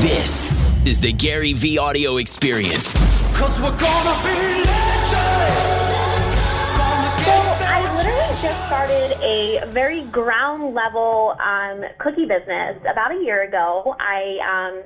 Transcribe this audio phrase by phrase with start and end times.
[0.00, 0.40] This
[0.88, 2.94] is the Gary V audio experience.
[3.36, 5.92] Cause we're gonna be legends.
[7.26, 7.36] So
[7.68, 13.94] I literally just started a very ground level um, cookie business about a year ago.
[14.00, 14.82] I um,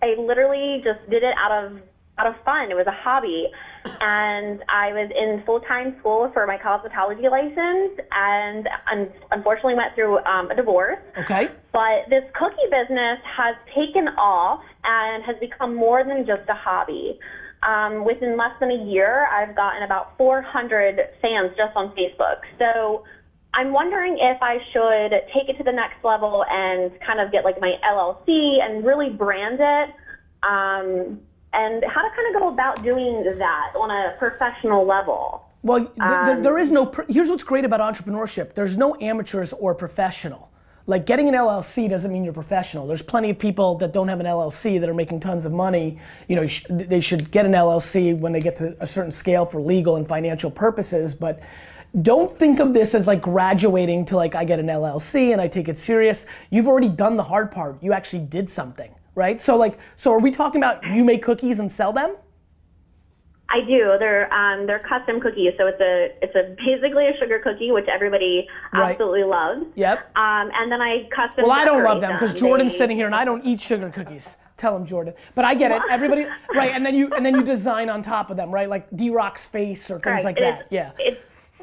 [0.00, 1.82] I literally just did it out of
[2.16, 2.70] out of fun.
[2.70, 3.50] It was a hobby,
[3.84, 9.94] and I was in full time school for my cosmetology license, and un- unfortunately went
[9.94, 10.98] through um, a divorce.
[11.18, 11.48] Okay.
[11.72, 17.18] But this cookie business has taken off and has become more than just a hobby.
[17.62, 22.40] Um, within less than a year, I've gotten about 400 fans just on Facebook.
[22.58, 23.04] So
[23.52, 27.44] I'm wondering if I should take it to the next level and kind of get
[27.44, 29.94] like my LLC and really brand it.
[30.42, 31.20] Um,
[31.52, 35.44] and how to kind of go about doing that on a professional level.
[35.62, 36.92] Well, th- th- um, there is no.
[37.08, 38.54] Here's what's great about entrepreneurship.
[38.54, 40.48] There's no amateurs or professional.
[40.86, 42.86] Like getting an LLC doesn't mean you're professional.
[42.86, 45.98] There's plenty of people that don't have an LLC that are making tons of money.
[46.28, 49.44] You know, sh- they should get an LLC when they get to a certain scale
[49.44, 51.14] for legal and financial purposes.
[51.14, 51.40] But
[52.02, 55.48] don't think of this as like graduating to like I get an LLC and I
[55.48, 56.26] take it serious.
[56.48, 57.82] You've already done the hard part.
[57.82, 59.40] You actually did something, right?
[59.40, 62.16] So like, so are we talking about you make cookies and sell them?
[63.52, 63.96] I do.
[63.98, 67.88] They're um, they're custom cookies, so it's a it's a basically a sugar cookie, which
[67.88, 68.92] everybody Right.
[68.92, 69.62] absolutely loves.
[69.74, 69.98] Yep.
[70.16, 71.42] Um, and then I custom.
[71.44, 72.34] Well, I don't love them because.
[72.38, 74.36] Jordan's They- sitting here and I don't eat sugar cookies.
[74.56, 75.14] Tell him, Jordan.
[75.34, 75.82] But I get it.
[75.90, 76.70] Everybody, right?
[76.72, 78.68] And then you and then you design on top of them, right?
[78.68, 80.24] Like D Rock's face or things Correct.
[80.24, 80.60] like It that.
[80.60, 80.90] is- Yeah.
[80.98, 81.20] It's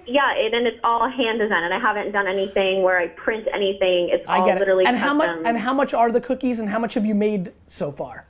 [0.08, 3.48] yeah, it, and it's all hand design, and I haven't done anything where I print
[3.54, 4.10] anything.
[4.12, 4.60] It's I all get it.
[4.62, 5.30] literally And how much?
[5.46, 6.60] And how much are the cookies?
[6.60, 8.26] And how much have you made so far?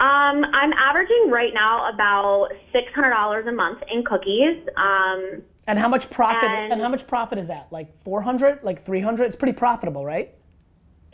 [0.00, 4.58] Um, I'm averaging right now about six hundred dollars a month in cookies.
[4.76, 6.42] Um, And how much profit?
[6.50, 7.68] And, And- how much profit is that?
[7.70, 8.64] Like 400?
[8.64, 9.24] Like 300?
[9.26, 10.34] It's pretty profitable, right?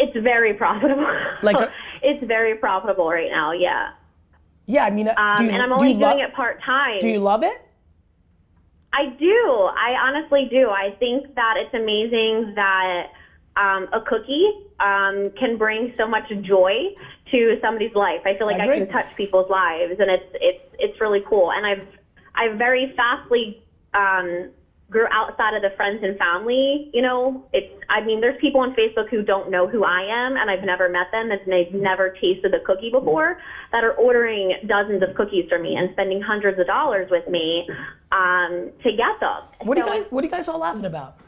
[0.00, 1.04] it's very profitable.
[1.42, 1.56] Like
[2.02, 3.50] it's very profitable right now.
[3.52, 3.90] Yeah.
[4.66, 4.84] Yeah.
[4.84, 6.62] I mean, uh, Um, do you, and I'm do only you doing lo- it part
[6.62, 7.00] time.
[7.00, 7.60] Do you love it?
[8.92, 9.68] I do.
[9.76, 10.70] I honestly do.
[10.70, 13.08] I think that it's amazing that
[13.56, 14.50] um, a cookie
[14.80, 16.94] um, can bring so much joy
[17.30, 18.20] to somebody's life.
[18.24, 21.52] I feel like I I, can touch people's lives, and it's it's it's really cool.
[21.52, 21.86] And I've
[22.34, 23.62] I've very fastly
[23.94, 24.50] um,
[24.90, 26.90] grew outside of the friends and family.
[26.92, 30.36] You know, it's I mean, there's people on Facebook who don't know who I am,
[30.36, 33.38] and I've never met them, and they've never tasted the cookie before,
[33.72, 37.68] that are ordering dozens of cookies from me and spending hundreds of dollars with me
[38.12, 39.42] um, to get them.
[39.62, 40.06] What are you guys?
[40.10, 41.18] What are you guys all laughing about?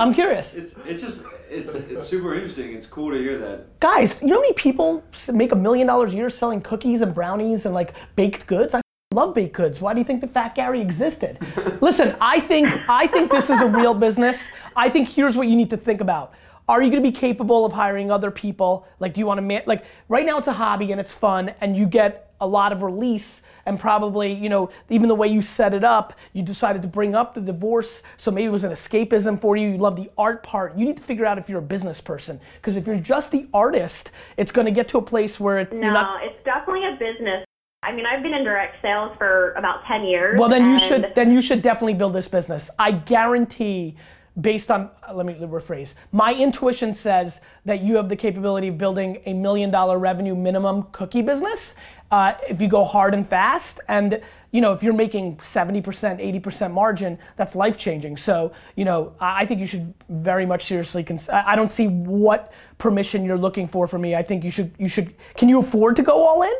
[0.00, 0.54] I'm curious.
[0.54, 2.74] It's it's just it's it's super interesting.
[2.74, 3.78] It's cool to hear that.
[3.80, 7.14] Guys, you know how many people make a million dollars a year selling cookies and
[7.14, 8.74] brownies and like baked goods?
[9.12, 9.80] Love baked goods.
[9.80, 11.38] Why do you think that Fat Gary existed?
[11.80, 14.48] Listen, I think I think this is a real business.
[14.74, 16.32] I think here's what you need to think about.
[16.68, 18.86] Are you going to be capable of hiring other people?
[19.00, 21.52] Like, do you want to man- like right now it's a hobby and it's fun
[21.60, 25.40] and you get a lot of release and probably you know even the way you
[25.40, 28.72] set it up you decided to bring up the divorce so maybe it was an
[28.72, 31.60] escapism for you you love the art part you need to figure out if you're
[31.60, 35.02] a business person because if you're just the artist it's going to get to a
[35.02, 37.44] place where it, No, not it's definitely a business.
[37.92, 40.38] I mean, I've been in direct sales for about 10 years.
[40.38, 42.70] well then you should then you should definitely build this business.
[42.78, 43.96] I guarantee
[44.40, 45.94] based on uh, let me rephrase.
[46.10, 50.84] My intuition says that you have the capability of building a million dollar revenue minimum
[50.92, 51.74] cookie business
[52.10, 53.78] uh, if you go hard and fast.
[53.88, 54.22] And
[54.52, 59.42] you know if you're making 70% 80% margin that's life changing so you know i
[59.42, 63.42] I think you should very much seriously cons- i I don't see what permission you're
[63.46, 64.14] looking for from me.
[64.14, 66.56] I think you should you should can you afford to go all in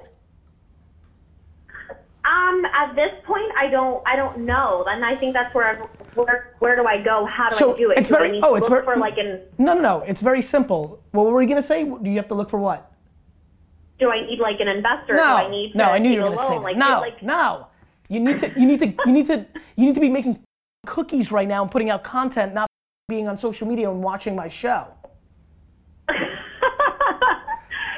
[2.24, 5.82] Um, at this point, I don't, I don't know, and I think that's where,
[6.14, 7.26] where, where do I go?
[7.26, 7.98] How do So I do it?
[7.98, 9.40] it's do very- I need oh, to it's look very- for like an?
[9.58, 12.28] no no no it's very simple what were you going to say do you have
[12.28, 12.92] to look for what
[13.98, 15.14] Do I need like an investor?
[15.16, 16.62] No, do I need no, I knew you were a going to say loan?
[16.62, 16.68] that.
[16.68, 17.66] Like, no, like, no.
[18.08, 19.46] You need to, you need to, you need to,
[19.76, 20.38] you need to be making
[20.86, 22.68] cookies right now and putting out content, not
[23.08, 24.86] being on social media and watching my show.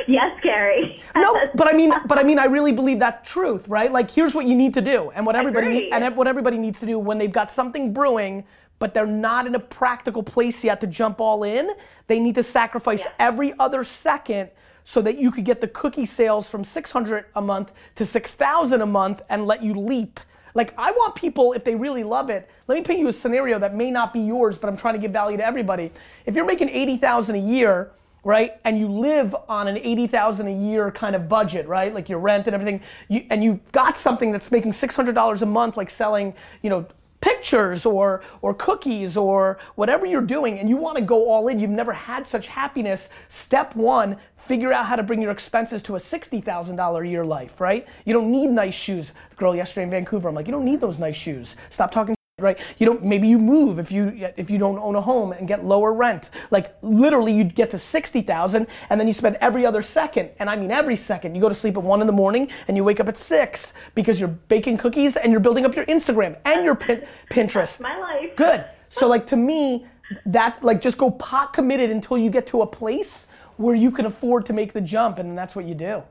[0.07, 1.01] Yes, Gary.
[1.17, 3.91] No, but I mean, but I mean, I really believe that truth, right?
[3.93, 6.81] Like, here's what you need to do, and what everybody need, and what everybody needs
[6.81, 8.45] to do when they've got something brewing,
[8.81, 11.71] but they're not in a practical place yet to jump all in.
[12.09, 13.13] They need to sacrifice Yeah.
[13.21, 14.51] every other second
[14.83, 18.87] so that you could get the cookie sales from 600 a month to 6,000 a
[18.87, 20.19] month and let you leap.
[20.53, 23.59] Like, I want people, if they really love it, let me paint you a scenario
[23.61, 25.91] that may not be yours, but I'm trying to give value to everybody.
[26.27, 27.93] If you're making 80,000 a year,
[28.25, 32.19] right, and you live on an 80,000 a year kind of budget, right, like your
[32.19, 36.35] rent and everything, you, and you've got something that's making $600 a month, like selling,
[36.63, 36.87] you know,
[37.21, 41.59] pictures or or cookies or whatever you're doing and you want to go all in,
[41.59, 43.09] you've never had such happiness.
[43.29, 47.63] Step 1, figure out how to bring your expenses to a $60,000 a year life,
[47.63, 47.87] right?
[48.05, 49.13] You don't need nice shoes.
[49.31, 51.57] The girl yesterday in Vancouver, I'm like, you don't need those nice shoes.
[51.71, 52.59] Stop talking right?
[52.79, 55.65] You don't maybe you move if you if you don't own a home and get
[55.65, 56.31] lower rent.
[56.51, 60.57] Like literally you'd get to 60,000 and then you spend every other second and I
[60.57, 61.37] mean every second.
[61.37, 63.73] You go to sleep at 1 in the morning and you wake up at 6
[63.95, 67.81] because you're baking cookies and you're building up your Instagram and your pin, Pinterest.
[67.81, 68.35] My life.
[68.35, 68.65] good.
[68.89, 69.87] So like to me
[70.27, 73.29] that like just go pot committed until you get to a place
[73.59, 76.03] where you can afford to make the jump and that's what you do.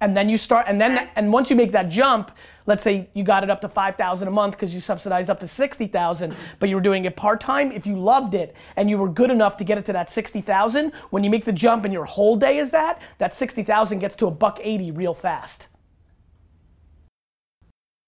[0.00, 2.30] And then you start and then and once you make that jump
[2.70, 5.48] let's say you got it up to 5000 a month because you subsidized up to
[5.48, 9.28] 60000 but you were doing it part-time if you loved it and you were good
[9.28, 12.36] enough to get it to that 60000 when you make the jump and your whole
[12.36, 15.66] day is that that 60000 gets to a buck 80 real fast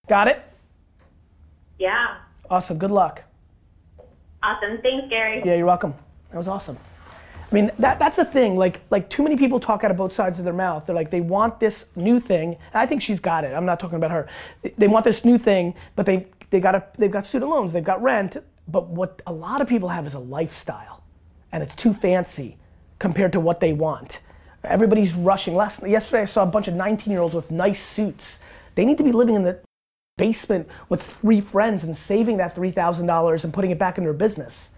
[0.08, 0.40] got it
[1.78, 2.18] Yeah.
[2.48, 3.24] awesome good luck
[4.44, 4.78] Awesome.
[4.82, 5.42] Thanks, Gary.
[5.44, 5.92] yeah you're welcome
[6.30, 6.78] that was awesome
[7.52, 8.56] I mean, that, that's the thing.
[8.56, 10.86] Like, like too many people talk out of both sides of their mouth.
[10.86, 12.56] They're like, they want this new thing.
[12.72, 13.52] And I think she's got it.
[13.54, 14.26] I'm not talking about her.
[14.62, 17.72] They, they want this new thing, but they they got a, they've got student loans,
[17.72, 18.38] they've got rent.
[18.68, 21.02] But what a lot of people have is a lifestyle,
[21.50, 22.56] and it's too fancy
[22.98, 24.20] compared to what they want.
[24.64, 25.54] Everybody's rushing.
[25.54, 28.40] Last yesterday, I saw a bunch of 19 year olds with nice suits.
[28.76, 29.58] They need to be living in the
[30.16, 34.70] basement with three friends and saving that $3,000 and putting it back in their business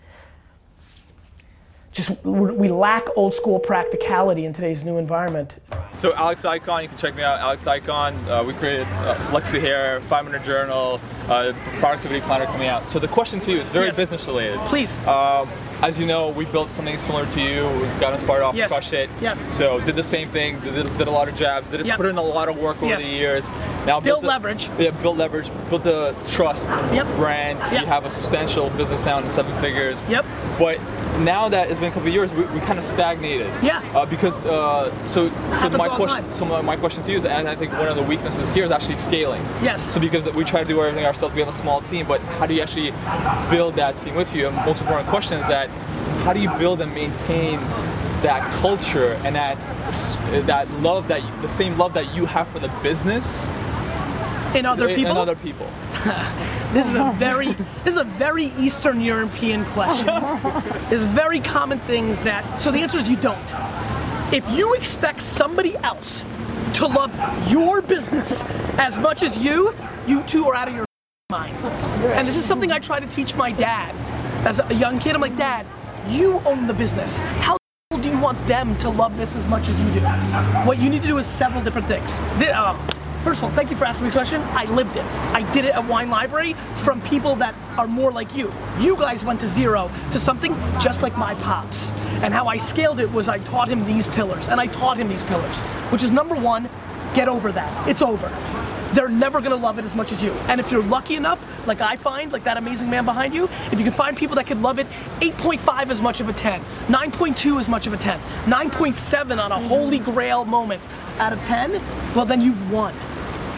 [1.94, 5.60] just we lack old school practicality in today's new environment.
[5.96, 8.14] So Alex Ikonn, you can check me out, Alex Ikonn.
[8.26, 12.88] Uh, we created uh, Luxy Hair, 5 Minute Journal, uh, productivity planner coming out.
[12.88, 13.96] So the question to you is very Yes.
[13.96, 14.58] business related.
[14.66, 14.98] Please.
[15.06, 15.48] Um,
[15.82, 17.68] as you know, we built something similar to you.
[17.80, 18.70] We got inspired off Yes.
[18.72, 19.08] Crush It.
[19.20, 19.46] Yes.
[19.54, 20.58] So did the same thing.
[20.60, 21.70] Did, did a lot of jabs.
[21.70, 21.96] Did it Yep.
[21.98, 23.08] put in a lot of work over Yes.
[23.08, 23.48] the years.
[23.86, 24.68] Now Build the- leverage.
[24.80, 25.48] Yeah, build leverage.
[25.70, 26.64] Build the trust.
[26.92, 27.06] Yep.
[27.16, 27.58] Brand.
[27.70, 27.82] Yep.
[27.82, 30.04] You have a substantial business now in the seven figures.
[30.08, 30.24] Yep.
[30.58, 30.78] But
[31.20, 33.46] now that it's been a couple of years, we, we kind of stagnated.
[33.62, 33.82] Yeah.
[33.94, 36.34] Uh, because uh, so so my question time.
[36.34, 38.64] so my, my question to you is, and I think one of the weaknesses here
[38.64, 39.42] is actually scaling.
[39.62, 39.92] Yes.
[39.92, 42.46] So because we try to do everything ourselves, we have a small team, but how
[42.46, 42.92] do you actually
[43.50, 44.48] build that team with you?
[44.48, 45.68] And most important question is that
[46.24, 47.60] how do you build and maintain
[48.22, 49.58] that culture and that
[50.46, 53.50] that love that the same love that you have for the business
[54.54, 55.68] In other people, and other people.
[56.74, 57.52] this is a very
[57.84, 60.06] this is a very Eastern European question.
[60.90, 62.60] There's very common things that.
[62.60, 63.54] So the answer is you don't.
[64.32, 66.24] If you expect somebody else
[66.74, 67.10] to love
[67.50, 68.42] your business
[68.78, 69.74] as much as you,
[70.06, 70.84] you two are out of your
[71.30, 71.56] mind.
[72.12, 73.94] And this is something I try to teach my dad
[74.46, 75.14] as a young kid.
[75.14, 75.66] I'm like, Dad,
[76.08, 77.18] you own the business.
[77.40, 77.56] How
[77.98, 80.00] do you want them to love this as much as you do?
[80.66, 82.18] What you need to do is several different things.
[82.38, 82.76] The- uh,
[83.24, 84.42] First of all, thank you for asking me a question.
[84.52, 85.04] I lived it.
[85.32, 88.52] I did it at Wine Library from people that are more like you.
[88.78, 91.92] You guys went to zero to something just like my pops.
[92.22, 95.08] And how I scaled it was I taught him these pillars, and I taught him
[95.08, 95.58] these pillars,
[95.90, 96.68] which is number one,
[97.14, 97.88] get over that.
[97.88, 98.28] It's over.
[98.92, 100.32] They're never gonna love it as much as you.
[100.48, 103.78] And if you're lucky enough, like I find, like that amazing man behind you, if
[103.78, 104.86] you can find people that could love it
[105.20, 109.58] 8.5 as much of a 10, 9.2 as much of a 10, 9.7 on a
[109.58, 110.86] holy grail moment
[111.18, 111.72] out of 10,
[112.14, 112.94] well then you've won.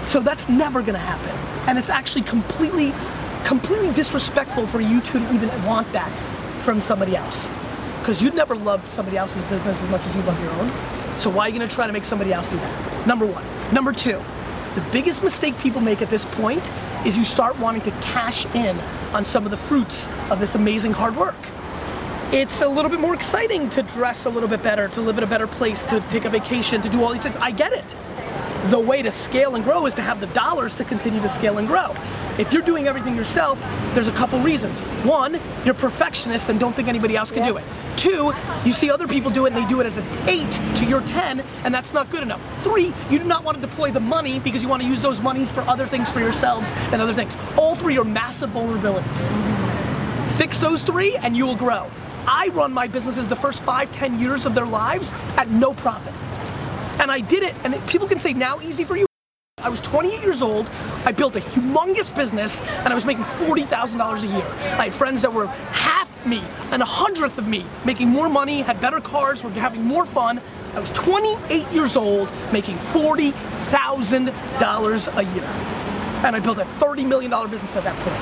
[0.06, 1.36] So that's never gonna happen.
[1.68, 2.94] And it's actually completely,
[3.44, 6.10] completely disrespectful for you to even want that
[6.62, 7.48] from somebody else.
[8.00, 10.70] Because you'd never love somebody else's business as much as you love your own.
[11.18, 13.06] So why are you gonna try to make somebody else do that?
[13.06, 13.44] Number one.
[13.72, 14.22] Number two,
[14.74, 16.70] the biggest mistake people make at this point
[17.04, 18.78] is you start wanting to cash in
[19.12, 21.36] on some of the fruits of this amazing hard work
[22.32, 25.22] it's a little bit more exciting to dress a little bit better, to live in
[25.22, 27.36] a better place, to take a vacation, to do all these things.
[27.36, 27.84] I get it.
[28.70, 31.58] The way to scale and grow is to have the dollars to continue to scale
[31.58, 31.94] and grow.
[32.36, 33.60] If you're doing everything yourself,
[33.94, 34.80] there's a couple reasons.
[35.04, 37.64] One, you're perfectionists and don't think anybody else can do it.
[37.96, 38.32] Two,
[38.64, 41.00] you see other people do it and they do it as an eight to your
[41.02, 42.40] 10, and that's not good enough.
[42.64, 45.20] Three, you do not want to deploy the money because you want to use those
[45.20, 47.36] monies for other things for yourselves and other things.
[47.56, 50.36] All three are massive vulnerabilities.
[50.38, 51.88] Fix those three and you will grow.
[52.26, 56.12] I run my businesses the first five, ten years of their lives at no profit.
[57.00, 59.06] And I did it, and people can say now easy for you.
[59.58, 60.68] I was 28 years old.
[61.04, 64.46] I built a humongous business, and I was making $40,000 a year.
[64.78, 68.60] I had friends that were half me and a hundredth of me, making more money,
[68.60, 70.40] had better cars, were having more fun.
[70.74, 75.44] I was 28 years old, making $40,000 a year.
[76.24, 78.16] And I built a $30 million business at that point.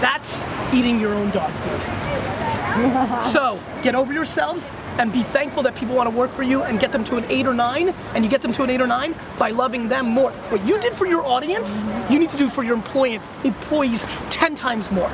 [0.00, 2.39] That's eating your own dog food.
[3.22, 6.78] so get over yourselves and be thankful that people want to work for you and
[6.78, 7.94] get them to an eight or nine.
[8.14, 10.30] And you get them to an eight or nine by loving them more.
[10.50, 14.54] What you did for your audience, you need to do for your employees, employees 10
[14.54, 15.10] times more.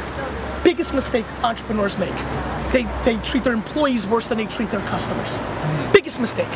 [0.64, 2.14] Biggest mistake entrepreneurs make.
[2.72, 5.38] They, they treat their employees worse than they treat their customers.
[5.92, 6.50] Biggest mistake.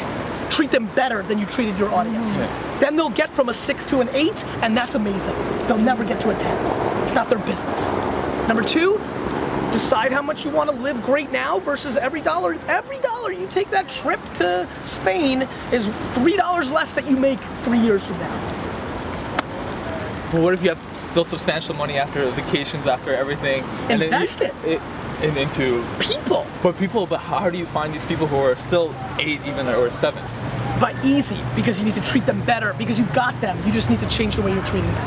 [0.50, 2.36] Treat them better than you treated your audience.
[2.36, 2.80] Mm-hmm.
[2.80, 5.34] Then they'll get from a six to an eight, and that's amazing.
[5.68, 7.04] They'll never get to a 10.
[7.04, 7.92] It's not their business.
[8.48, 9.00] Number two,
[9.72, 12.56] decide how much you want to live great now versus every dollar.
[12.68, 17.38] Every dollar you take that trip to Spain is three dollars less that you make
[17.62, 18.56] three years from now.
[20.32, 23.64] But what if you have still substantial money after vacations, after everything?
[23.88, 24.54] and Invest it.
[24.64, 24.80] in-
[25.36, 25.84] into.
[25.98, 29.68] People, But people, but how do you find these people who are still eight, even
[29.68, 30.22] or seven?
[30.80, 33.58] but easy because you need to treat them better because you got them.
[33.66, 35.06] You just need to change the way you're treating them.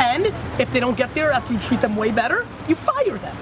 [0.00, 0.26] And
[0.58, 3.34] if they don't get there after you treat them way better, you fire them.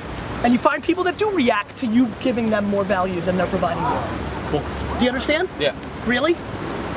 [0.44, 3.46] And you find people that do react to you giving them more value than they're
[3.46, 4.50] providing you.
[4.50, 4.98] Cool.
[4.98, 5.48] Do you understand?
[5.58, 5.74] Yeah.
[6.04, 6.36] Really?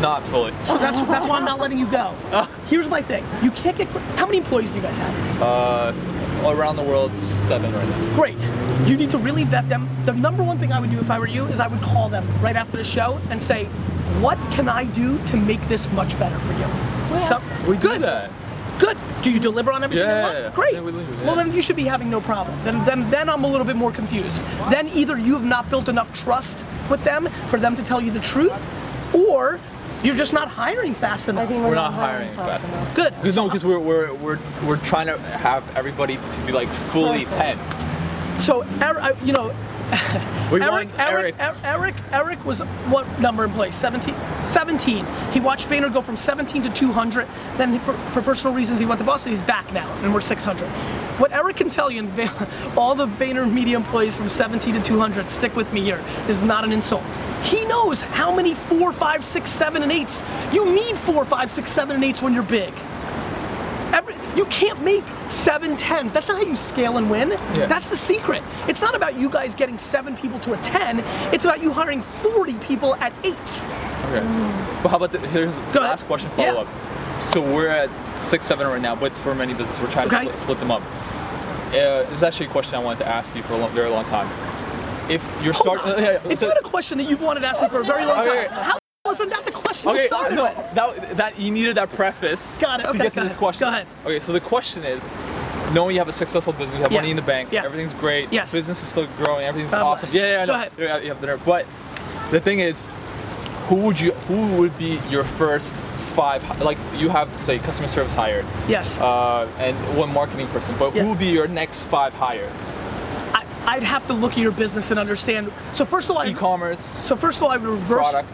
[0.02, 0.52] Not fully.
[0.64, 2.14] So that's that's why I'm not letting you go.
[2.68, 3.24] Here's my thing.
[3.42, 3.88] You can't get.
[4.18, 5.42] How many employees do you guys have?
[5.42, 5.94] Uh,
[6.46, 8.16] around the world, seven right now.
[8.16, 8.50] Great.
[8.88, 9.88] You need to really vet them.
[10.06, 12.10] The number one thing I would do if I were you is I would call
[12.10, 13.66] them right after the show and say,
[14.20, 18.02] "What can I do to make this much better for you?" So, We do good.
[18.02, 18.32] that.
[18.80, 18.98] Good.
[19.24, 20.38] Do you deliver on everything Yeah, they want?
[20.38, 20.52] yeah, yeah.
[20.56, 20.74] Great.
[20.74, 21.26] Yeah, we do, yeah.
[21.26, 22.58] Well, then you should be having no problem.
[22.64, 24.42] Then, then, then I'm a little bit more confused.
[24.70, 28.12] Then either you have not built enough trust with them for them to tell you
[28.12, 28.54] the truth,
[29.14, 29.60] or
[30.04, 31.46] you're just not hiring fast enough.
[31.46, 32.96] I think we're, We're not hiring fast enough.
[32.96, 33.14] Good.
[33.22, 37.26] Because no, because we're, we're we're we're trying to have everybody to be like fully
[37.26, 37.58] ten.
[38.40, 39.56] So, Eric, I- you know,
[40.52, 41.64] We Eric, Eric, Eric's.
[41.64, 43.76] Er- Eric, Eric was what number in place?
[43.76, 44.14] 17?
[44.44, 45.06] 17.
[45.32, 47.28] He watched Vayner go from 17 to 200.
[47.58, 49.32] Then, for, for personal reasons, he went to Boston.
[49.32, 50.68] He's back now, and we're 600.
[51.18, 52.32] What Eric can tell you, and
[52.78, 56.04] all the Vayner media employees from 17 to 200, stick with me here.
[56.28, 57.04] This is not an insult.
[57.42, 60.24] He knows how many four, five, six, seven, and eights.
[60.54, 62.74] You need four, five, six, seven, and eights when you're big.
[63.94, 66.14] Every, you can't make seven tens.
[66.14, 67.30] That's not how you scale and win.
[67.32, 67.66] Yeah.
[67.68, 68.44] That's the secret.
[68.68, 71.00] It's not about you guys getting seven people to a ten.
[71.34, 73.34] It's about you hiring 40 people at eight.
[74.06, 74.22] Okay.
[74.84, 76.52] But how about the, here's the last question Yeah.
[76.54, 77.22] follow up.
[77.22, 77.90] So we're at
[78.20, 79.82] six, seven right now, but it's for many businesses.
[79.82, 80.82] We're trying to split, split them up.
[81.70, 83.90] Uh, this is actually a question I wanted to ask you for a long, very
[83.90, 84.28] long time.
[85.10, 85.98] If you're starting, on.
[86.04, 87.80] yeah, yeah, if so- you had a question that you've wanted to ask me for
[87.80, 88.48] a very long time, Okay.
[88.50, 90.56] how wasn't that the question you Okay, started no, with?
[90.76, 93.66] that, that you needed that preface Got it, to okay, get to this ahead, question.
[93.66, 93.88] go ahead.
[94.04, 95.04] Okay, so the question is,
[95.74, 97.64] knowing you have a successful business, you have Yeah, money in the bank, yeah.
[97.64, 98.52] everything's great, Yes.
[98.52, 100.10] business is still growing, everything's awesome.
[100.12, 100.72] Yeah, yeah, I Go ahead.
[100.78, 101.38] Yeah, you have dinner.
[101.38, 101.66] But
[102.32, 102.88] the thing is,
[103.68, 105.74] who would you, who would be your first
[106.16, 106.44] five?
[106.62, 108.98] Like you have, say, customer service hired, Yes.
[108.98, 111.04] uh, and one marketing person, but Yeah.
[111.04, 112.52] who would be your next five hires?
[113.34, 115.52] I, I'd have to look at your business and understand.
[115.74, 116.80] So first of all, e-commerce.
[117.04, 118.12] So first of all, I would reverse.
[118.12, 118.30] Product.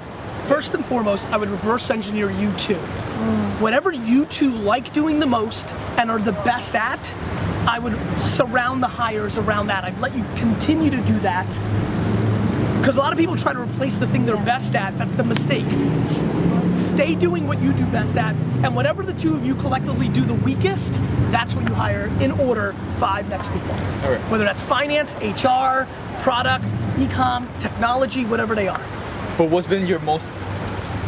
[0.47, 2.75] First and foremost, I would reverse engineer you two.
[3.59, 7.13] Whatever you two like doing the most and are the best at,
[7.67, 9.83] I would surround the hires around that.
[9.85, 11.47] I'd let you continue to do that.
[12.79, 14.43] Because a lot of people try to replace the thing they're Yeah.
[14.43, 14.97] best at.
[14.97, 15.65] That's the mistake.
[16.01, 16.23] S-
[16.71, 20.21] stay doing what you do best at, and whatever the two of you collectively do
[20.21, 23.75] the weakest, that's what you hire in order five next people.
[24.03, 24.19] Okay.
[24.29, 25.87] Whether that's finance, HR,
[26.23, 26.65] product,
[26.99, 28.81] e-com, technology, whatever they are.
[29.37, 30.37] But what's been your most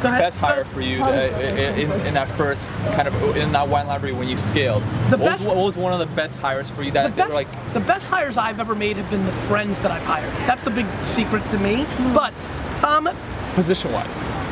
[0.02, 1.08] best hire for you uh,
[1.40, 4.84] in, in that first kind of in that wine library when you scaled?
[5.10, 7.16] The what, best- was, what was one of the best hires for you The that,
[7.16, 9.92] that were best, like the best hires I've ever made have been the friends that
[9.92, 10.32] I've hired.
[10.48, 11.86] That's the big secret to me.
[12.14, 12.34] But
[12.84, 13.10] um,
[13.56, 14.44] position wise?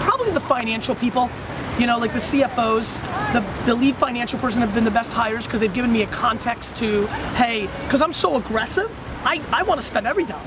[0.00, 1.30] probably the financial people.
[1.78, 3.00] You know, like the CFOs,
[3.32, 6.06] the, the lead financial person have been the best hires because they've given me a
[6.08, 8.90] context to, hey, because I'm so aggressive,
[9.24, 10.42] I, I want to spend every dollar.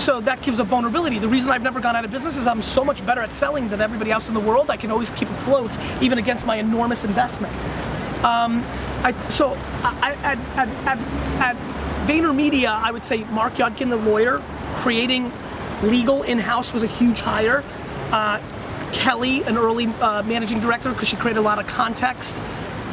[0.00, 1.18] So that gives a vulnerability.
[1.18, 3.68] The reason I've never gone out of business is I'm so much better at selling
[3.68, 4.70] than everybody else in the world.
[4.70, 7.52] I can always keep afloat, even against my enormous investment.
[8.24, 8.64] Um,
[9.04, 9.50] I, so
[9.82, 10.98] I, at, at, at,
[11.38, 11.56] at
[12.08, 14.40] VaynerMedia, I would say Mark Yudkin, the lawyer,
[14.76, 15.30] creating
[15.82, 17.62] legal in-house was a huge hire.
[18.10, 18.40] Uh,
[18.92, 22.38] Kelly, an early uh, managing director, because she created a lot of context.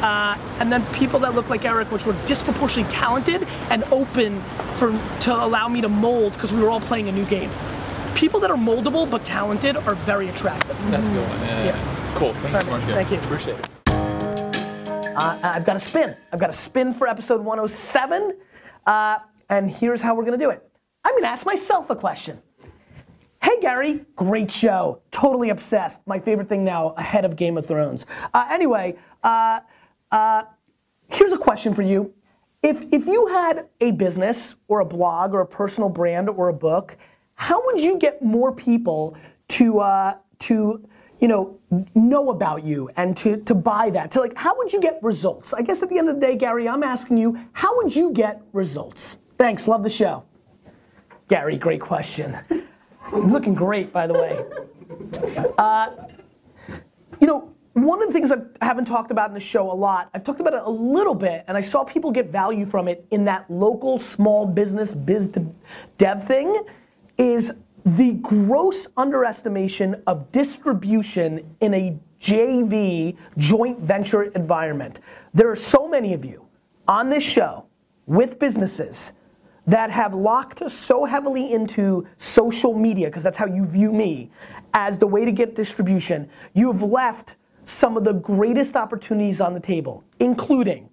[0.02, 4.42] Uh, and then people that look like Eric, which were disproportionately talented and open
[4.78, 7.50] for to allow me to mold, because we were all playing a new game.
[8.14, 10.76] People that are moldable but talented are very attractive.
[10.90, 11.40] That's a good one.
[11.40, 11.64] Yeah.
[11.66, 12.14] Yeah.
[12.14, 12.32] Cool.
[12.34, 12.80] Thank you so much.
[12.82, 12.88] Perfect.
[12.88, 12.94] yeah.
[12.94, 13.18] Thank you.
[13.18, 13.68] Appreciate it.
[15.16, 16.16] Uh, I've got a spin.
[16.32, 18.38] I've got a spin for episode 107.
[18.86, 19.18] Uh,
[19.50, 20.62] and here's how we're going to do it
[21.04, 22.40] I'm going to ask myself a question.
[23.42, 25.00] Hey, Gary, great show.
[25.10, 26.00] Totally obsessed.
[26.06, 28.04] My favorite thing now, ahead of Game of Thrones.
[28.34, 29.60] Uh, anyway, uh,
[30.10, 30.42] uh,
[31.08, 32.12] here's a question for you.
[32.62, 36.52] If if you had a business or a blog or a personal brand or a
[36.52, 36.96] book,
[37.34, 39.16] how would you get more people
[39.48, 40.84] to uh, to
[41.20, 41.58] you know
[41.94, 44.10] know about you and to to buy that?
[44.12, 45.54] To like, how would you get results?
[45.54, 48.10] I guess at the end of the day, Gary, I'm asking you, how would you
[48.12, 49.18] get results?
[49.38, 50.24] Thanks, love the show.
[51.28, 52.38] Gary, great question.
[53.12, 54.44] Looking great, by the way.
[55.56, 55.90] Uh,
[57.20, 60.10] you know, one of the things I haven't talked about in the show a lot,
[60.14, 63.06] I've talked about it a little bit, and I saw people get value from it
[63.10, 65.30] in that local small business biz
[65.98, 66.62] dev thing,
[67.18, 67.52] is
[67.84, 75.00] the gross underestimation of distribution in a JV, joint venture environment.
[75.34, 76.46] There are so many of you
[76.86, 77.66] on this show
[78.06, 79.12] with businesses
[79.66, 84.30] that have locked so heavily into social media, because that's how you view me,
[84.72, 86.28] as the way to get distribution.
[86.54, 87.36] You have left
[87.68, 90.88] some of the greatest opportunities on the table, including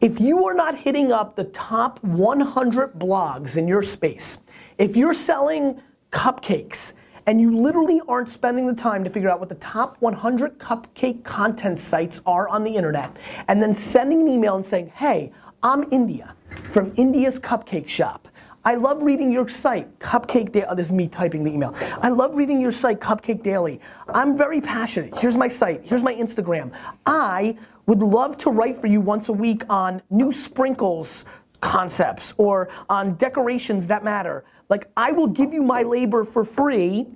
[0.00, 4.38] if you are not hitting up the top 100 blogs in your space,
[4.78, 5.80] if you're selling
[6.12, 6.94] cupcakes
[7.26, 11.24] and you literally aren't spending the time to figure out what the top 100 cupcake
[11.24, 13.16] content sites are on the internet,
[13.48, 15.32] and then sending an email and saying, hey,
[15.62, 16.34] I'm India
[16.70, 18.27] from India's Cupcake Shop.
[18.68, 20.66] I love reading your site, Cupcake Daily.
[20.68, 21.74] Oh, this is me typing the email.
[22.02, 23.80] I love reading your site, Cupcake Daily.
[24.10, 25.16] I'm very passionate.
[25.16, 25.86] Here's my site.
[25.86, 26.78] Here's my Instagram.
[27.06, 27.56] I
[27.86, 31.24] would love to write for you once a week on new sprinkles
[31.62, 34.44] concepts or on decorations that matter.
[34.68, 37.06] Like, I will give you my labor for free,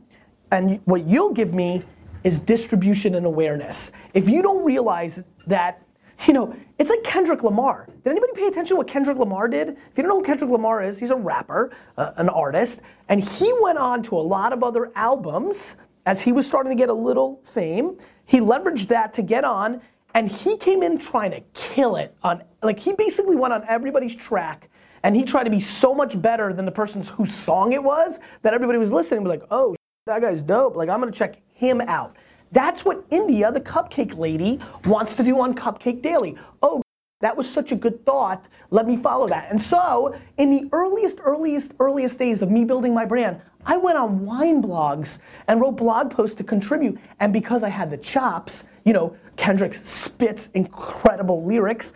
[0.51, 1.83] and what you'll give me
[2.25, 3.93] is distribution and awareness.
[4.15, 5.83] If you don't realize that
[6.27, 7.87] you know, it's like Kendrick Lamar.
[8.05, 9.69] Did anybody pay attention to what Kendrick Lamar did?
[9.69, 13.23] If you don't know who Kendrick Lamar is, he's a rapper, uh, an artist, and
[13.23, 15.77] he went on to a lot of other albums
[16.07, 17.97] as he was starting to get a little fame.
[18.25, 19.81] He leveraged that to get on,
[20.15, 24.17] and he came in trying to kill it on, like, he basically went on everybody's
[24.17, 24.69] track.
[25.05, 28.21] And he tried to be so much better than the person whose song it was
[28.43, 29.75] that everybody was listening, was like, oh,
[30.07, 30.77] that guy's dope.
[30.77, 32.17] Like, I'm gonna check him out.
[32.53, 36.37] That's what India, the cupcake lady, wants to do on Cupcake Daily.
[36.61, 36.83] Oh,
[37.21, 38.47] that was such a good thought.
[38.71, 39.51] Let me follow that.
[39.51, 43.97] And so, in the earliest, earliest, earliest days of me building my brand, I went
[43.97, 45.19] on wine blogs
[45.49, 46.99] and wrote blog posts to contribute.
[47.21, 51.95] And because I had the chops, you know, Kendrick spits incredible lyrics.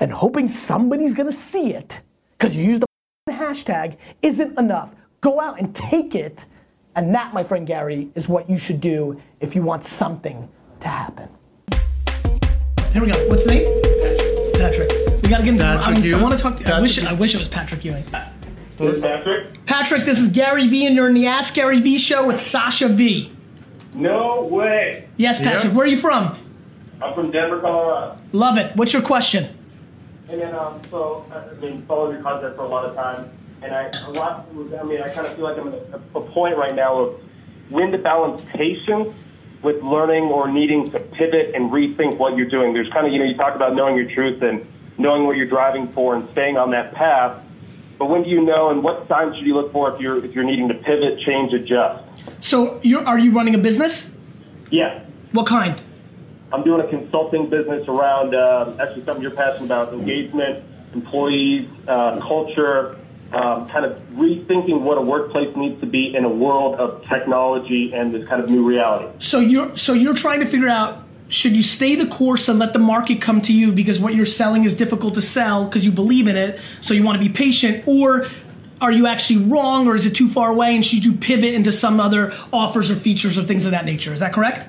[0.00, 2.02] and hoping somebody's gonna see it
[2.36, 2.82] because you used
[3.30, 4.94] hashtag isn't enough.
[5.24, 6.44] Go out and take it.
[6.94, 10.88] And that, my friend Gary, is what you should do if you want something to
[10.88, 11.30] happen.
[12.92, 13.28] Here we go.
[13.28, 13.82] What's the name?
[14.52, 14.90] Patrick.
[14.90, 15.22] Patrick.
[15.22, 15.64] We gotta get into.
[15.64, 16.58] Patrick I, I want to talk.
[16.58, 17.02] To, I wish.
[17.02, 18.04] I wish it was Patrick Ewing.
[18.76, 19.64] This Patrick?
[19.64, 22.88] Patrick, this is Gary V, and you're in the Ask Gary V show with Sasha
[22.88, 23.32] V.
[23.94, 25.08] No way.
[25.16, 25.64] Yes, Patrick.
[25.64, 25.72] Yeah.
[25.72, 26.36] Where are you from?
[27.00, 28.18] I'm from Denver, Colorado.
[28.32, 28.76] Love it.
[28.76, 29.56] What's your question?
[30.28, 33.30] And then, um, so I've been following your content for a lot of time,
[33.64, 34.46] and I a lot.
[34.78, 37.20] I mean, I kind of feel like I'm at a, a point right now of
[37.70, 39.14] when to balance patience
[39.62, 42.74] with learning or needing to pivot and rethink what you're doing.
[42.74, 44.66] There's kind of you know you talk about knowing your truth and
[44.98, 47.42] knowing what you're driving for and staying on that path.
[47.98, 50.34] but when do you know, and what signs should you look for if you're if
[50.34, 52.04] you're needing to pivot, change, adjust?
[52.40, 54.14] So you're are you running a business?
[54.70, 55.04] Yeah.
[55.32, 55.80] What kind?
[56.52, 62.20] I'm doing a consulting business around um, actually something you're passionate about: engagement, employees, uh,
[62.20, 62.96] culture,
[63.34, 67.92] um, kind of rethinking what a workplace needs to be in a world of technology
[67.92, 69.08] and this kind of new reality.
[69.18, 72.72] So you're so you're trying to figure out should you stay the course and let
[72.72, 75.90] the market come to you because what you're selling is difficult to sell because you
[75.90, 78.28] believe in it, so you want to be patient, or
[78.80, 81.72] are you actually wrong, or is it too far away, and should you pivot into
[81.72, 84.12] some other offers or features or things of that nature?
[84.12, 84.68] Is that correct?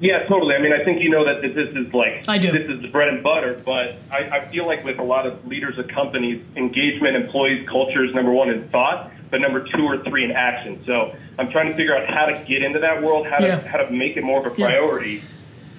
[0.00, 0.54] Yeah, totally.
[0.54, 2.50] I mean, I think you know that this is like I do.
[2.50, 5.46] this is the bread and butter, but I, I feel like with a lot of
[5.46, 10.02] leaders of companies, engagement, employees, culture is number one in thought, but number two or
[10.04, 10.82] three in action.
[10.84, 13.60] So I'm trying to figure out how to get into that world, how to Yeah.
[13.68, 14.66] how to make it more of a Yeah.
[14.66, 15.22] priority,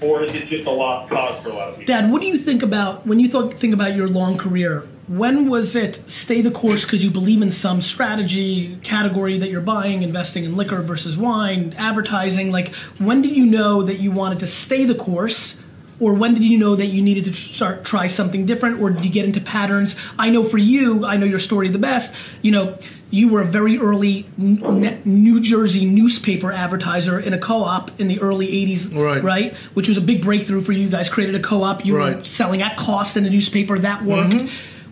[0.01, 1.93] or is it just a lost cause for a lot of people?
[1.93, 4.83] Dad, what do you think about when you thought, think about your long career?
[5.07, 9.61] When was it stay the course because you believe in some strategy category that you're
[9.61, 12.51] buying, investing in liquor versus wine, advertising?
[12.51, 15.57] Like, when did you know that you wanted to stay the course?
[15.99, 19.05] Or when did you know that you needed to start try something different, or did
[19.05, 19.95] you get into patterns?
[20.19, 22.13] I know for you, I know your story the best.
[22.41, 22.77] You know,
[23.11, 28.47] you were a very early New Jersey newspaper advertiser in a co-op in the early
[28.47, 29.23] '80s, Right.
[29.23, 29.53] right?
[29.73, 30.81] Which was a big breakthrough for you.
[30.81, 31.85] You guys created a co-op.
[31.85, 33.79] You were selling at cost in a newspaper.
[33.79, 34.31] That worked.
[34.33, 34.47] Mm-hmm.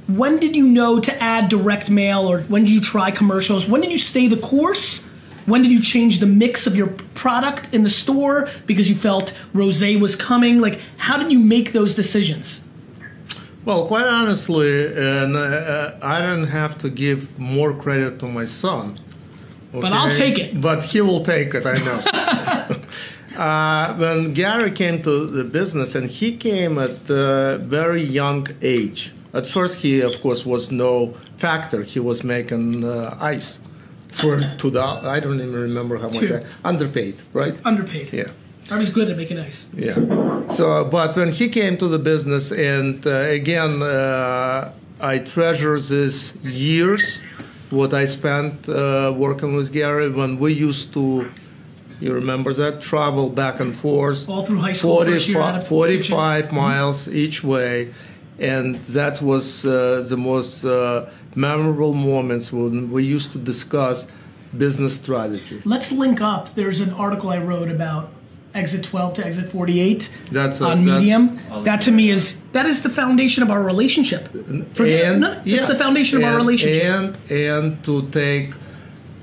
[0.08, 3.68] When did you know to add direct mail, or when did you try commercials?
[3.68, 5.04] When did you stay the course?
[5.46, 9.34] When did you change the mix of your product in the store because you felt
[9.54, 10.60] rosé was coming?
[10.60, 12.64] Like, how did you make those decisions?
[13.66, 19.00] Well, quite honestly, and uh, I don't have to give more credit to my son.
[19.72, 20.62] But I'll take it.
[20.62, 23.38] But he will take it, I know.
[23.42, 29.14] uh, when Gary came to the business, and he came at a very young age.
[29.34, 31.82] At first, he, of course, was no factor.
[31.84, 33.60] He was making uh, ice
[34.12, 35.06] for two dollars.
[35.06, 36.32] I don't even remember how much.
[36.32, 37.56] I, underpaid, right?
[37.66, 38.14] Underpaid.
[38.14, 38.30] Yeah.
[38.70, 39.68] I was good at making ice.
[39.76, 39.96] Yeah.
[40.50, 46.36] So, but when he came to the business, and uh, again, uh, I treasure these
[46.44, 47.20] years,
[47.72, 51.30] what I spent uh, working with Gary when we used to,
[52.00, 54.30] you remember that, travel back and forth.
[54.30, 56.56] All through high school, first year out 45, of 45 kitchen.
[56.56, 57.94] miles each way.
[58.40, 64.08] And that was uh, the most uh, memorable moments when we used to discuss
[64.58, 65.62] business strategy.
[65.66, 66.54] Let's link up.
[66.56, 68.10] There's an article I wrote about
[68.54, 71.40] exit 12 to exit 48 That's a- on that's- Medium.
[71.64, 74.32] That to me is that is the foundation of our relationship.
[74.74, 76.84] Forget, and no, yeah, it's the foundation of our relationship.
[76.84, 78.54] And and to take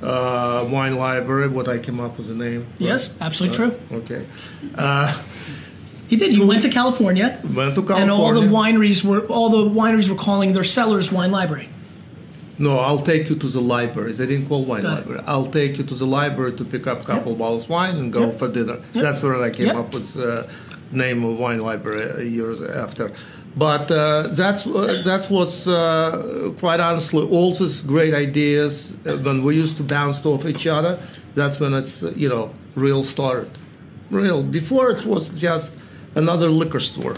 [0.03, 2.67] uh, wine library, what I came up with the name.
[2.79, 3.73] yes, absolutely true.
[3.99, 4.25] Okay.
[6.11, 6.29] He did.
[6.37, 7.29] He went to California,
[7.61, 8.03] Went to California.
[8.03, 11.69] and all the wineries were all the wineries were calling their cellars wine library.
[12.67, 14.13] No, I'll take you to the library.
[14.19, 14.95] They didn't call wine Got it.
[15.01, 15.23] library.
[15.33, 18.13] I'll take you to the library to pick up a couple bottles of wine and
[18.13, 18.39] go Yep.
[18.41, 18.77] for dinner.
[19.05, 19.77] That's where I came Yep.
[19.83, 20.47] up with the
[21.05, 23.13] name of wine library uh, years after.
[23.67, 28.73] But uh, that's uh, that was uh, quite honestly all these great ideas
[29.07, 30.93] uh, when we used to bounce off each other.
[31.39, 32.45] That's when it's uh, you know
[32.87, 33.51] real started.
[34.11, 35.71] Real before it was just
[36.15, 37.17] another liquor store,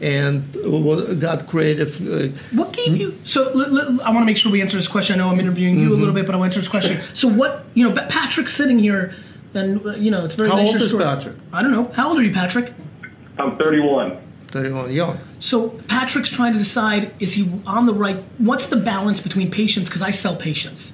[0.00, 2.00] and what got creative.
[2.00, 3.14] Uh, What gave you?
[3.24, 5.14] So l- l- I want to make sure we answer this question.
[5.14, 5.98] I know I'm interviewing you a Mm-hmm.
[6.00, 7.00] little bit, but I want to answer this question.
[7.14, 7.64] So what?
[7.74, 9.14] You know, Patrick's sitting here,
[9.54, 11.04] and uh, you know, it's very How nice old is story.
[11.04, 11.36] Patrick?
[11.52, 11.90] I don't know.
[11.94, 12.72] How old are you, Patrick?
[13.38, 14.18] I'm 31.
[14.48, 15.18] 31 young.
[15.40, 18.18] So Patrick's trying to decide is he on the right?
[18.38, 19.88] What's the balance between patience?
[19.88, 20.92] Because I sell patience.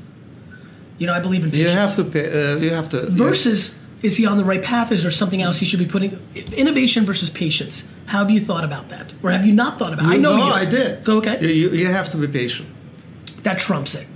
[0.98, 1.70] You know, I believe in patience.
[1.72, 2.26] You have to pay.
[2.52, 3.10] Uh, you have to.
[3.10, 4.92] Versus, is he on the right path?
[4.92, 6.18] Is there something else he should be putting?
[6.56, 7.88] Innovation versus patience.
[8.06, 10.06] How have you thought about that, or have you not thought about?
[10.06, 10.14] it?
[10.14, 10.52] I know no, you.
[10.52, 11.04] I did.
[11.04, 11.40] Go okay.
[11.40, 12.68] You, you, you have to be patient.
[13.42, 14.06] That trumps it.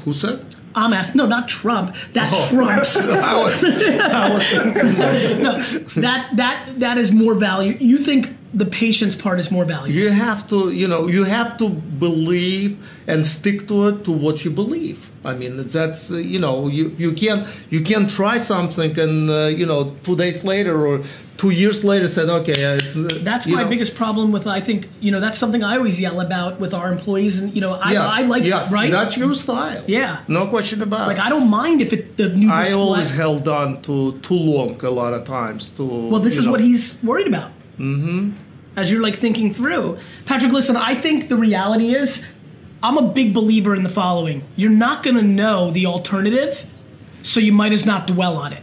[0.00, 0.54] Who said?
[0.74, 1.18] I'm asking.
[1.18, 1.94] No, not Trump.
[2.14, 2.48] That Oh.
[2.48, 2.96] trumps.
[3.08, 4.52] I was, I was
[5.94, 7.76] no, that that that is more value.
[7.78, 9.94] You think the patience part is more valuable?
[10.00, 14.44] You have to, you know, you have to believe and stick to it to what
[14.44, 15.10] you believe.
[15.24, 19.46] I mean, that's uh, you know, you you can't you can't try something and uh,
[19.60, 21.04] you know two days later or
[21.42, 22.58] two years later said okay.
[22.64, 23.68] uh, It's, That's my know.
[23.68, 24.46] biggest problem with.
[24.46, 27.60] I think you know that's something I always yell about with our employees, and you
[27.64, 28.90] know I, Yes, I like yes, right.
[28.90, 29.82] That's your style.
[29.86, 30.20] Yeah.
[30.28, 31.24] no question about like it.
[31.26, 32.50] I don't mind if it the new.
[32.50, 35.70] I display- always held on to too long a lot of times.
[35.76, 36.50] To Well, this is know.
[36.52, 37.50] what he's worried about.
[37.82, 38.30] Mm-hmm.
[38.76, 40.52] As you're like thinking through, Patrick.
[40.52, 42.26] Listen, I think the reality is,
[42.82, 46.64] I'm a big believer in the following: you're not going to know the alternative,
[47.22, 48.62] so you might as not dwell on it.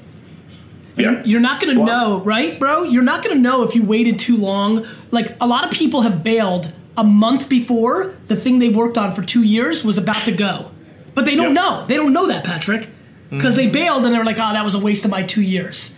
[0.97, 1.21] Yeah.
[1.23, 2.83] You're not going to know, right, bro?
[2.83, 4.85] You're not going to know if you waited too long.
[5.11, 9.13] Like a lot of people have bailed a month before the thing they worked on
[9.13, 10.71] for two years was about to go.
[11.13, 11.55] But they don't Yep.
[11.55, 11.85] know.
[11.87, 12.89] They don't know that, Patrick.
[13.29, 15.41] Because they bailed and they were like, oh, that was a waste of my two
[15.43, 15.95] years.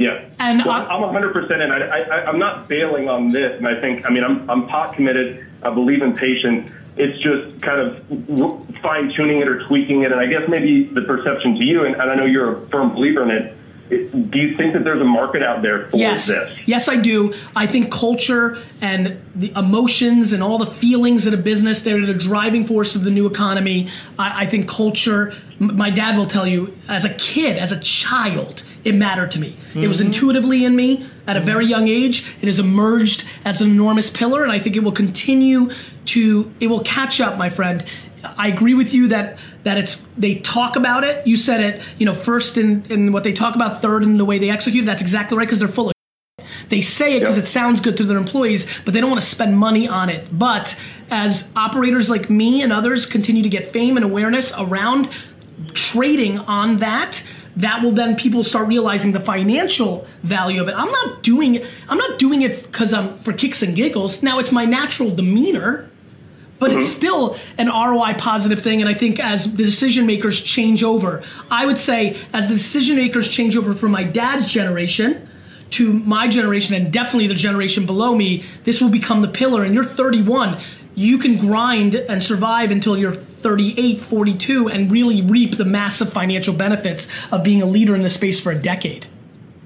[0.00, 1.70] Yeah, And well, I- I'm 100 percent in.
[1.70, 4.94] I, I, I'm not bailing on this, and I think, I mean, I'm I'm pot
[4.94, 5.46] committed.
[5.62, 6.72] I believe in patience.
[6.96, 11.02] It's just kind of fine tuning it or tweaking it, and I guess maybe the
[11.02, 13.56] perception to you, and, and I know you're a firm believer in it.
[14.30, 16.28] Do you think that there's a market out there for Yes.
[16.28, 16.58] this?
[16.64, 17.34] Yes, I do.
[17.54, 22.14] I think culture and the emotions and all the feelings in a business, they're the
[22.14, 23.88] driving force of the new economy.
[24.18, 27.80] I, I think culture, m- my dad will tell you, as a kid, as a
[27.80, 29.56] child, it mattered to me.
[29.74, 32.24] It was intuitively in me at a very young age.
[32.40, 35.70] It has emerged as an enormous pillar, and I think it will continue
[36.06, 37.84] to, it will catch up, my friend.
[38.22, 41.26] I agree with you that that it's they talk about it.
[41.26, 44.24] You said it, you know, first in, in what they talk about, third in the
[44.24, 44.84] way they execute.
[44.84, 45.94] That's exactly right because they're full of
[46.68, 47.44] they say it because Yep.
[47.44, 50.26] it sounds good to their employees, but they don't want to spend money on it.
[50.36, 50.78] But
[51.10, 55.10] as operators like me and others continue to get fame and awareness around
[55.74, 57.22] trading on that,
[57.60, 60.74] that will then people start realizing the financial value of it.
[60.74, 61.66] I'm not doing it.
[61.88, 64.22] I'm not doing it because I'm for kicks and giggles.
[64.22, 65.90] Now it's my natural demeanor
[66.60, 66.92] but it's mm-hmm.
[66.92, 68.80] still an ROI positive thing.
[68.80, 72.96] And I think as the decision makers change over, I would say as the decision
[72.96, 75.26] makers change over from my dad's generation
[75.70, 79.64] to my generation and definitely the generation below me, this will become the pillar.
[79.64, 80.60] And you're 31,
[80.94, 86.54] you can grind and survive until you're 38, 42, and really reap the massive financial
[86.54, 89.06] benefits of being a leader in this space for a decade.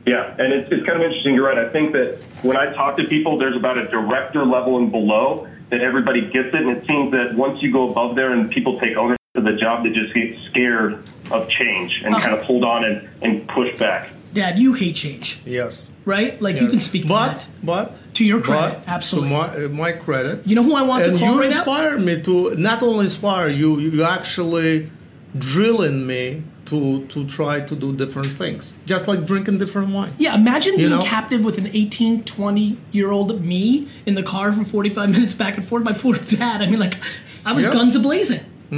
[0.07, 1.35] Yeah, and it's, it's kind of interesting.
[1.35, 1.59] You're right.
[1.59, 5.49] I think that when I talk to people, there's about a director level and below
[5.71, 8.79] that everybody gets it, and it seems that once you go above there and people
[8.79, 12.25] take ownership of the job, they just get scared of change and uh-huh.
[12.25, 14.11] kind of hold on and, and push back.
[14.35, 15.89] Dad, you hate change, Yes.
[16.05, 16.41] right?
[16.43, 17.47] Like you can speak to but, that.
[17.63, 19.31] But To your credit, but absolutely.
[19.31, 20.47] To my, uh, my credit.
[20.47, 21.57] You know who I want and to call you right now?
[21.57, 24.91] inspire me to not only inspire you, you actually
[25.39, 30.13] drill in me to to try to do different things, just like drinking different wine.
[30.19, 31.03] Yeah, imagine You being know?
[31.05, 35.57] captive with an 18, 20 year old me in the car for 45 minutes back
[35.59, 35.85] and forth.
[35.85, 36.63] My poor dad.
[36.63, 36.97] I mean, like,
[37.45, 37.73] I was Yeah.
[37.73, 38.41] guns a blazing.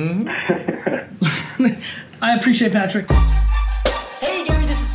[2.20, 3.06] I appreciate Patrick.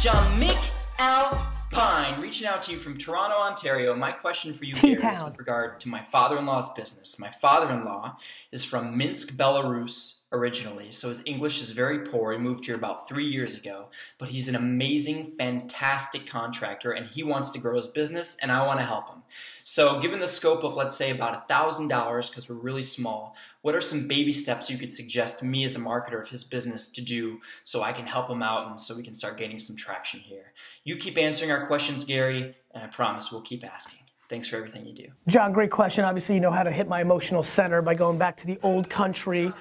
[0.02, 1.38] Hey Gary, this is John
[1.70, 3.96] McAlpine reaching out to you from Toronto, Ontario.
[3.96, 7.20] My question for you, Gary, is with regard to my father-in-law's business.
[7.20, 8.18] My father-in-law
[8.52, 12.32] is from Minsk, Belarus originally, so his English is very poor.
[12.32, 17.22] He moved here about three years ago, but he's an amazing, fantastic contractor, and he
[17.22, 19.24] wants to grow his business, and I want to help him.
[19.72, 23.80] So, given the scope of, let's say, about $1,000, because we're really small, what are
[23.80, 27.02] some baby steps you could suggest to me as a marketer of his business to
[27.02, 30.20] do so I can help him out and so we can start gaining some traction
[30.20, 30.52] here?
[30.84, 34.00] You keep answering our questions, Gary, and I promise we'll keep asking.
[34.28, 35.08] Thanks for everything you do.
[35.30, 36.04] John, great question.
[36.04, 38.90] Obviously, you know how to hit my emotional center by going back to the old
[38.90, 39.54] country.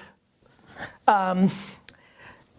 [1.07, 1.49] Um,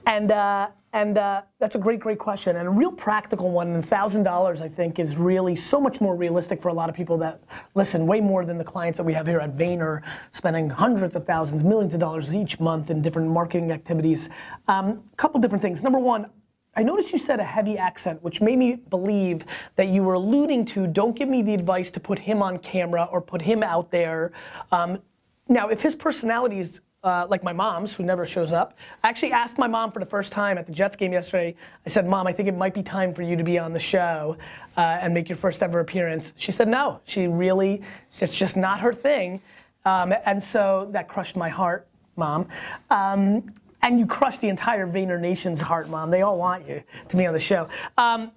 [0.06, 3.68] and uh, and uh, that's a great, great question, and a real practical one.
[3.68, 6.94] And thousand dollars, I think, is really so much more realistic for a lot of
[6.94, 7.42] people that
[7.74, 8.06] listen.
[8.06, 10.02] Way more than the clients that we have here at Vayner,
[10.32, 14.28] spending hundreds of thousands, millions of dollars each month in different marketing activities.
[14.68, 15.82] A um, couple different things.
[15.82, 16.26] Number one.
[16.74, 19.44] I noticed you said a heavy accent, which made me believe
[19.76, 23.06] that you were alluding to don't give me the advice to put him on camera
[23.12, 24.32] or put him out there.
[24.70, 25.02] Um,
[25.48, 29.32] now, if his personality is uh, like my mom's, who never shows up, I actually
[29.32, 31.54] asked my mom for the first time at the Jets game yesterday.
[31.84, 33.80] I said, Mom, I think it might be time for you to be on the
[33.80, 34.36] show
[34.76, 36.32] uh, and make your first ever appearance.
[36.36, 37.00] She said, No.
[37.04, 37.82] She really,
[38.20, 39.40] it's just not her thing.
[39.84, 42.46] Um, and so that crushed my heart, Mom.
[42.90, 46.10] Um, and you crushed the entire Vayner Nation's heart, Mom.
[46.10, 47.68] They all want you to be on the show.
[47.98, 48.30] Um,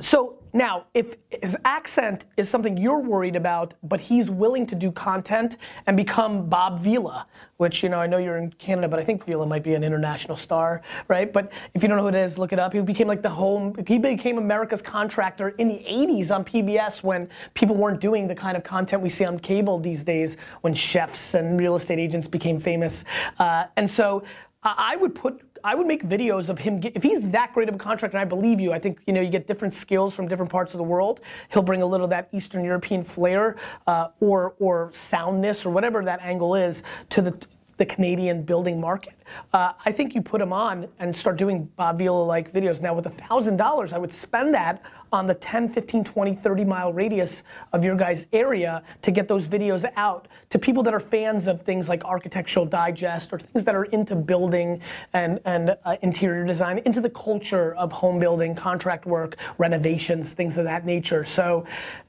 [0.00, 4.90] so now, if his accent is something you're worried about, but he's willing to do
[4.90, 7.26] content and become Bob Vila,
[7.58, 9.84] which, you know, I know you're in Canada, but I think Vila might be an
[9.84, 11.32] international star, right?
[11.32, 12.72] But if you don't know who it is, look it up.
[12.72, 17.28] He became like the home, he became America's contractor in the 80s on PBS when
[17.54, 21.34] people weren't doing the kind of content we see on cable these days when chefs
[21.34, 23.04] and real estate agents became famous.
[23.38, 24.22] Uh, and so
[24.62, 26.80] I I would put I would make videos of him.
[26.80, 29.12] Get, if he's that great of a contractor, and I believe you, I think you
[29.12, 31.20] know you get different skills from different parts of the world.
[31.52, 36.04] He'll bring a little of that Eastern European flair, uh, or or soundness, or whatever
[36.04, 37.34] that angle is to the
[37.80, 39.14] the Canadian building market.
[39.54, 42.82] Uh, I think you put them on and start doing Bob Vila like videos.
[42.82, 47.42] Now, with $1,000, I would spend that on the 10, 15, 20, 30 mile radius
[47.72, 51.62] of your guys' area to get those videos out to people that are fans of
[51.62, 54.82] things like Architectural Digest or things that are into building
[55.14, 60.58] and, and uh, interior design, into the culture of home building, contract work, renovations, things
[60.58, 61.24] of that nature.
[61.24, 61.64] So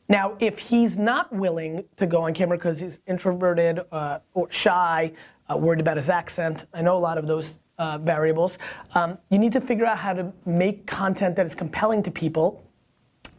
[0.09, 5.13] now, if he's not willing to go on camera because he's introverted uh, or shy,
[5.51, 8.57] uh, worried about his accent, I know a lot of those uh, variables.
[8.93, 12.63] Um, you need to figure out how to make content that is compelling to people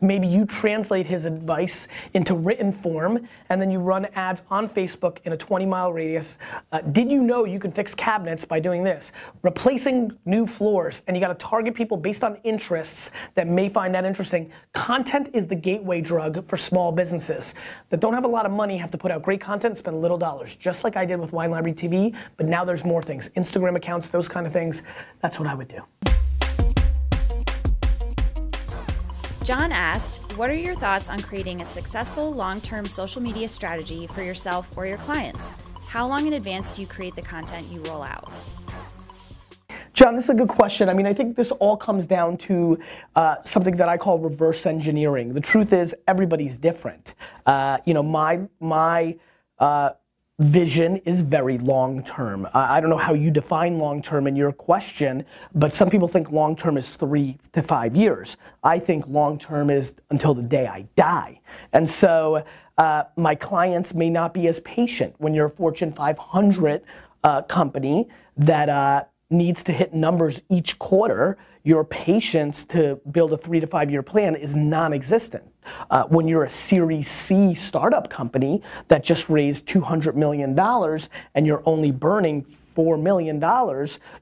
[0.02, 5.18] maybe you translate his advice into written form and then you run ads on Facebook
[5.24, 6.38] in a 20 mile radius.
[6.72, 9.12] Uh, did you know you can fix cabinets by doing this?
[9.42, 13.94] Replacing new floors, and you got to target people based on interests that may find
[13.94, 14.50] that interesting.
[14.72, 17.54] Content is the gateway drug for small businesses
[17.90, 20.18] that don't have a lot of money, have to put out great content, spend little
[20.18, 23.76] dollars, just like I did with Wine Library TV, but now there's more things Instagram
[23.76, 24.82] accounts, those kind of things.
[25.20, 25.82] That's what I would do.
[29.42, 34.06] John asked, What are your thoughts on creating a successful long term social media strategy
[34.06, 35.54] for yourself or your clients?
[35.88, 38.32] How long in advance do you create the content you roll out?
[39.94, 40.88] John, this is a good question.
[40.88, 42.78] I mean, I think this all comes down to
[43.16, 45.34] uh, something that I call reverse engineering.
[45.34, 47.14] The truth is, everybody's different.
[47.44, 49.18] Uh, you know, my my
[49.58, 49.90] uh,
[50.40, 52.48] vision is very long term.
[52.54, 56.30] I don't know how you define long term in your question, but some people think
[56.32, 58.36] long term is three to five years.
[58.62, 61.40] I think long term is until the day I die.
[61.72, 62.44] And so
[62.78, 66.82] uh, my clients may not be as patient when you're a Fortune 500
[67.24, 73.36] uh, company that uh, needs to hit numbers each quarter, your patience to build a
[73.36, 75.44] three to five year plan is non existent.
[75.90, 81.62] Uh, when you're a Series C startup company that just raised $200 million and you're
[81.66, 82.44] only burning
[82.76, 83.40] $4 million,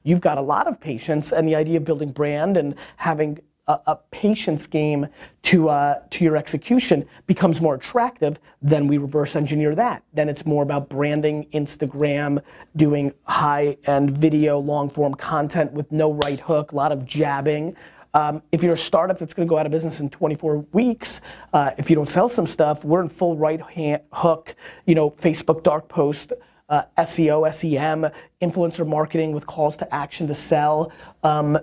[0.03, 3.97] you've got a lot of patience and the idea of building brand and having a,
[4.11, 5.07] patience game
[5.43, 10.03] to uh, to your execution becomes more attractive, then we reverse engineer that.
[10.13, 12.41] Then it's more about branding, Instagram,
[12.75, 17.75] doing high end video, long form content with no right hook, a lot of jabbing.
[18.13, 21.21] Um, if you're a startup that's going to go out of business in 24 weeks,
[21.53, 25.11] uh, if you don't sell some stuff, we're in full right hand hook, you know,
[25.11, 26.33] Facebook dark post.
[26.67, 28.09] Uh, SEO, SEM,
[28.41, 30.89] influencer marketing with calls to action to sell.
[31.21, 31.59] Um,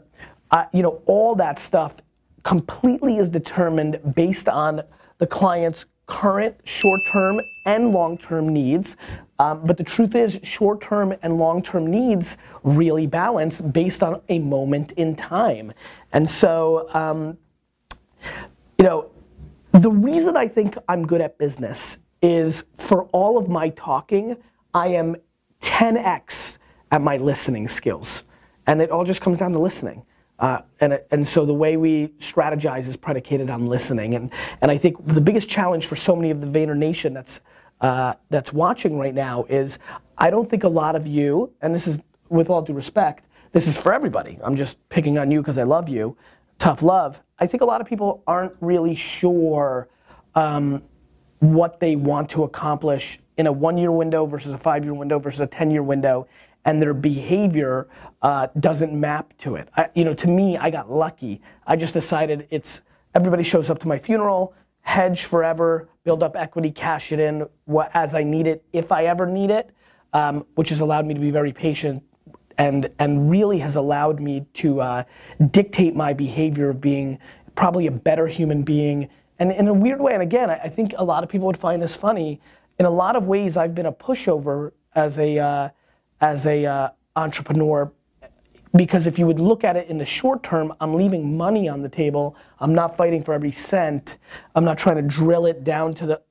[0.50, 1.96] uh, you know, all that stuff
[2.42, 4.82] completely is determined based on
[5.18, 8.96] the client's current short-term and long-term needs.
[9.38, 14.92] Um, but the truth is, short-term and long-term needs really balance based on a moment
[14.92, 15.72] in time.
[16.12, 17.37] And so, um,
[18.78, 19.11] you know,
[19.72, 24.37] the reason I think I'm good at business is for all of my talking,
[24.74, 25.16] I am
[25.61, 26.58] 10x
[26.90, 28.24] at my listening skills.
[28.66, 30.04] And it all just comes down to listening.
[30.38, 34.14] Uh, and, and so the way we strategize is predicated on listening.
[34.14, 37.40] And, and I think the biggest challenge for so many of the Vayner Nation that's,
[37.81, 39.79] uh, that's watching right now is
[40.16, 43.66] I don't think a lot of you, and this is with all due respect, this
[43.66, 44.38] is for everybody.
[44.42, 46.16] I'm just picking on you because I love you.
[46.59, 47.22] Tough love.
[47.38, 49.88] I think a lot of people aren't really sure
[50.35, 50.83] um,
[51.40, 55.18] what they want to accomplish in a one year window versus a five year window
[55.18, 56.27] versus a 10 year window
[56.68, 57.88] and their behavior
[58.20, 59.70] uh, doesn't map to it.
[59.74, 61.40] I, you know, to me, I got lucky.
[61.66, 62.83] I just decided it's
[63.14, 64.52] everybody shows up to my funeral,
[64.83, 69.07] hedge forever, build up equity, cash it in what, as I need it, if I
[69.07, 69.70] ever need it,
[70.12, 72.02] um, which has allowed me to be very patient
[72.59, 75.04] and and really has allowed me to uh,
[75.50, 77.18] dictate my behavior of being
[77.54, 79.09] probably a better human being.
[79.38, 81.81] And in a weird way, and again, I, think a lot of people would find
[81.81, 82.42] this funny.
[82.78, 85.68] In a lot of ways, I've been a pushover as a uh,
[86.20, 87.92] as a uh, entrepreneur
[88.76, 91.83] because if you would look at it in the short term, I'm leaving money on
[91.83, 92.37] the table.
[92.61, 94.18] I'm not fighting for every cent.
[94.54, 96.22] I'm not trying to drill it down to the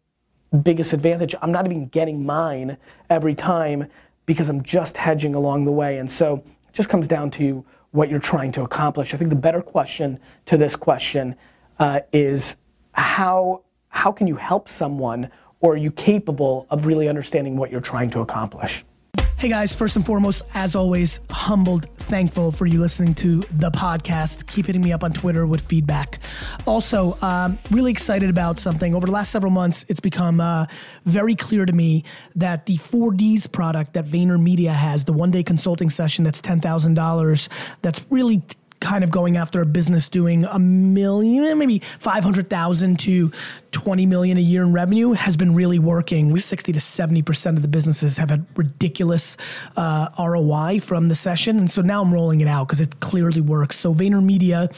[0.62, 1.34] biggest advantage.
[1.42, 2.78] I'm not even getting mine
[3.10, 3.88] every time
[4.26, 5.98] because I'm just hedging along the way.
[5.98, 9.14] And so it just comes down to what you're trying to accomplish.
[9.14, 11.36] I think the better question to this question
[11.80, 12.58] uh, is
[12.92, 17.82] how how can you help someone or are you capable of really understanding what you're
[17.82, 18.86] trying to accomplish?
[19.40, 24.48] Hey guys, first and foremost, as always, humbled, thankful for you listening to the podcast.
[24.48, 26.18] Keep hitting me up on Twitter with feedback.
[26.66, 28.96] Also, um, really excited about something.
[28.96, 30.66] Over the last several months, it's become uh,
[31.06, 32.04] very clear to me
[32.36, 38.08] that the 4Ds product that VaynerMedia has, the one day consulting session that's $10,000, that's
[38.10, 38.42] really
[38.88, 43.32] kind of going after a business doing a million, maybe 500,000 to
[43.72, 46.32] 20 million a year in revenue has been really working.
[46.32, 49.36] We 60 to 70% of the businesses have had ridiculous
[49.76, 51.58] uh, ROI from the session.
[51.60, 53.76] And so now I'm rolling it out because it clearly works.
[53.76, 54.72] So VaynerMedia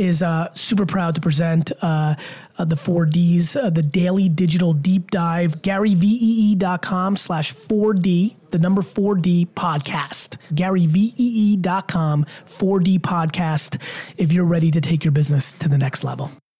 [0.00, 2.16] is uh, super proud to present uh,
[2.58, 9.48] uh the 4Ds, uh, the daily digital deep dive, garyvee.com slash 4D, the number 4D
[9.48, 13.82] podcast, garyvee.com 4D podcast
[14.16, 16.30] if you're ready to take your business to the next level.